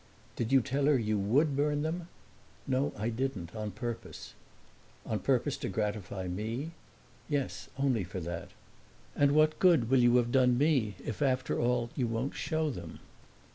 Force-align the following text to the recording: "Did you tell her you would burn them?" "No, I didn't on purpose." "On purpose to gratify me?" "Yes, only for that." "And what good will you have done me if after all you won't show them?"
"Did 0.35 0.51
you 0.51 0.61
tell 0.61 0.85
her 0.85 0.97
you 0.97 1.19
would 1.19 1.55
burn 1.55 1.83
them?" 1.83 2.07
"No, 2.65 2.91
I 2.97 3.09
didn't 3.09 3.55
on 3.55 3.69
purpose." 3.69 4.33
"On 5.05 5.19
purpose 5.19 5.57
to 5.57 5.69
gratify 5.69 6.27
me?" 6.27 6.71
"Yes, 7.29 7.69
only 7.77 8.03
for 8.03 8.19
that." 8.19 8.49
"And 9.15 9.33
what 9.33 9.59
good 9.59 9.91
will 9.91 9.99
you 9.99 10.15
have 10.15 10.31
done 10.31 10.57
me 10.57 10.95
if 11.05 11.21
after 11.21 11.59
all 11.61 11.91
you 11.95 12.07
won't 12.07 12.33
show 12.33 12.71
them?" 12.71 12.97